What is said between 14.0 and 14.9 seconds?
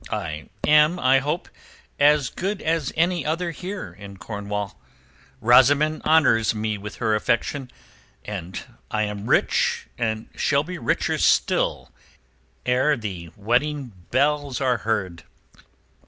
bells are